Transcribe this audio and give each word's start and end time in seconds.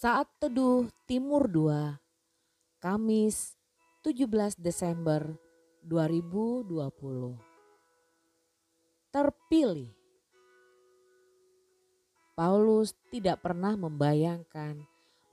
Saat 0.00 0.32
Teduh 0.40 0.88
Timur 1.04 1.44
2, 1.44 2.80
Kamis 2.80 3.52
17 4.00 4.56
Desember 4.56 5.36
2020. 5.84 7.36
Terpilih. 9.12 9.92
Paulus 12.32 12.96
tidak 13.12 13.44
pernah 13.44 13.76
membayangkan 13.76 14.80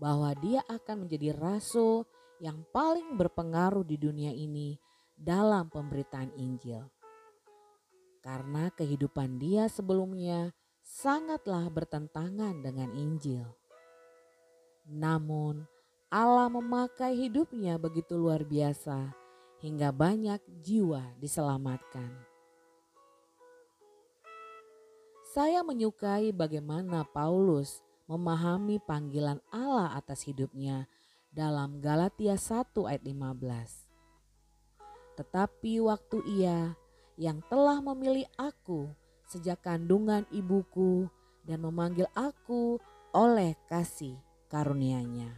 bahwa 0.03 0.35
dia 0.35 0.59
akan 0.67 1.07
menjadi 1.07 1.31
rasul 1.31 2.03
yang 2.43 2.67
paling 2.75 3.15
berpengaruh 3.15 3.87
di 3.87 3.95
dunia 3.95 4.35
ini 4.35 4.75
dalam 5.15 5.71
pemberitaan 5.71 6.35
Injil. 6.35 6.83
Karena 8.19 8.67
kehidupan 8.75 9.39
dia 9.39 9.71
sebelumnya 9.71 10.51
sangatlah 10.83 11.71
bertentangan 11.71 12.59
dengan 12.59 12.91
Injil. 12.91 13.47
Namun, 14.87 15.67
Allah 16.07 16.47
memakai 16.47 17.27
hidupnya 17.27 17.75
begitu 17.75 18.15
luar 18.15 18.47
biasa 18.47 19.11
hingga 19.59 19.91
banyak 19.91 20.39
jiwa 20.63 21.03
diselamatkan. 21.19 22.07
Saya 25.35 25.67
menyukai 25.67 26.31
bagaimana 26.31 27.03
Paulus 27.03 27.83
memahami 28.07 28.79
panggilan 28.79 29.43
Allah 29.51 29.99
atas 29.99 30.23
hidupnya 30.23 30.87
dalam 31.35 31.83
Galatia 31.83 32.39
1 32.39 32.71
ayat 32.87 33.03
15. 33.03 35.19
Tetapi 35.19 35.83
waktu 35.83 36.17
ia 36.39 36.71
yang 37.19 37.43
telah 37.51 37.83
memilih 37.83 38.23
aku 38.39 38.87
sejak 39.27 39.59
kandungan 39.59 40.23
ibuku 40.31 41.11
dan 41.43 41.59
memanggil 41.59 42.07
aku 42.15 42.79
oleh 43.11 43.51
kasih 43.67 44.15
karunia-Nya. 44.47 45.31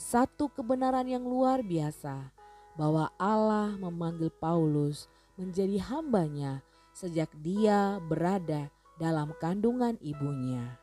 Satu 0.00 0.48
kebenaran 0.50 1.06
yang 1.06 1.22
luar 1.22 1.60
biasa 1.60 2.32
bahwa 2.74 3.12
Allah 3.20 3.76
memanggil 3.76 4.32
Paulus 4.32 5.06
menjadi 5.36 5.76
hambanya 5.92 6.64
sejak 6.96 7.28
dia 7.44 8.00
berada 8.08 8.72
dalam 8.96 9.32
kandungan 9.38 9.96
ibunya. 10.00 10.80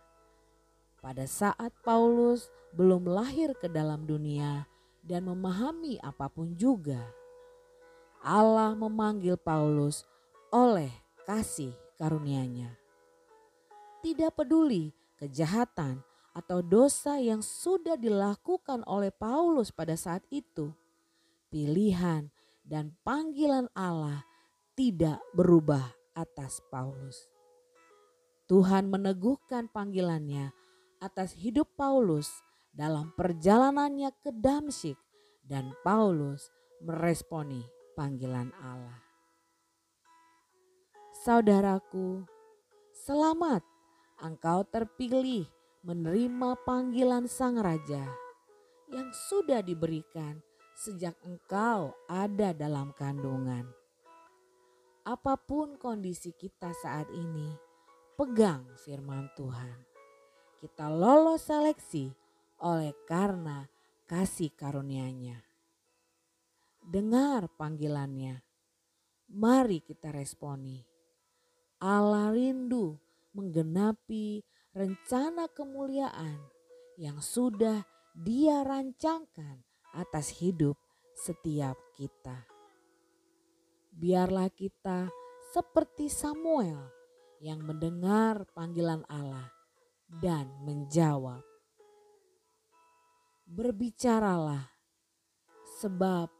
Pada 1.01 1.29
saat 1.29 1.73
Paulus 1.85 2.49
belum 2.73 3.05
lahir 3.05 3.53
ke 3.57 3.69
dalam 3.69 4.05
dunia 4.09 4.65
dan 5.05 5.29
memahami 5.29 6.01
apa 6.01 6.29
pun 6.29 6.57
juga, 6.57 6.99
Allah 8.21 8.73
memanggil 8.73 9.37
Paulus 9.37 10.03
oleh 10.49 10.89
kasih 11.25 11.73
karunia-Nya. 12.01 12.73
Tidak 14.01 14.31
peduli 14.33 14.93
kejahatan 15.17 16.05
atau 16.37 16.61
dosa 16.61 17.17
yang 17.17 17.41
sudah 17.41 17.97
dilakukan 17.97 18.85
oleh 18.85 19.09
Paulus 19.09 19.73
pada 19.73 19.97
saat 19.97 20.21
itu, 20.29 20.69
pilihan 21.49 22.29
dan 22.61 22.93
panggilan 23.01 23.65
Allah 23.73 24.21
tidak 24.77 25.17
berubah 25.33 25.97
atas 26.13 26.61
Paulus. 26.69 27.25
Tuhan 28.45 28.87
meneguhkan 28.87 29.67
panggilannya 29.73 30.53
atas 31.01 31.35
hidup 31.35 31.67
Paulus 31.73 32.29
dalam 32.71 33.11
perjalanannya 33.17 34.13
ke 34.21 34.29
Damsyik 34.29 34.95
dan 35.41 35.73
Paulus 35.81 36.53
meresponi 36.85 37.65
panggilan 37.97 38.53
Allah. 38.61 39.01
Saudaraku, 41.25 42.23
selamat 42.93 43.65
engkau 44.17 44.65
terpilih 44.65 45.45
menerima 45.85 46.57
panggilan 46.65 47.29
Sang 47.29 47.61
Raja 47.61 48.01
yang 48.89 49.09
sudah 49.29 49.61
diberikan 49.61 50.41
sejak 50.73 51.13
engkau 51.21 51.93
ada 52.09 52.53
dalam 52.53 52.93
kandungan. 52.97 53.65
Apa 55.07 55.39
pun 55.39 55.79
kondisi 55.79 56.35
kita 56.35 56.73
saat 56.75 57.07
ini, 57.13 57.55
pegang 58.19 58.65
firman 58.83 59.29
Tuhan. 59.37 59.77
Kita 60.59 60.89
lolos 60.89 61.47
seleksi 61.47 62.11
oleh 62.65 62.91
karena 63.05 63.69
kasih 64.09 64.51
karunia-Nya. 64.57 65.39
Dengar 66.81 67.47
panggilannya. 67.53 68.41
Mari 69.27 69.83
kita 69.83 70.09
responi. 70.09 70.81
Allah 71.77 72.31
rindu 72.31 73.06
menggenapi 73.37 74.41
rencana 74.73 75.45
kemuliaan 75.53 76.41
yang 76.97 77.21
sudah 77.21 77.85
Dia 78.17 78.65
rancangkan 78.65 79.61
atas 79.93 80.41
hidup 80.41 80.73
setiap 81.13 81.77
kita. 81.93 82.49
Biarlah 83.93 84.49
kita 84.49 85.05
seperti 85.53 86.09
Samuel 86.09 86.81
yang 87.37 87.61
mendengar 87.61 88.49
panggilan 88.57 89.05
Allah 89.05 89.53
dan 90.09 90.49
menjawab. 90.65 91.45
Berbicaralah 93.47 94.65
sebab 95.77 96.33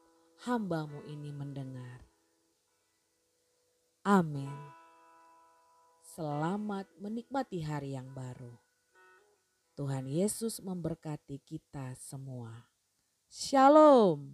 hambamu 0.50 1.06
ini 1.08 1.30
mendengar. 1.30 2.04
Amin. 4.04 4.67
Selamat 6.18 6.90
menikmati 6.98 7.62
hari 7.62 7.94
yang 7.94 8.10
baru. 8.10 8.58
Tuhan 9.78 10.10
Yesus 10.10 10.58
memberkati 10.58 11.38
kita 11.46 11.94
semua. 11.94 12.50
Shalom. 13.30 14.34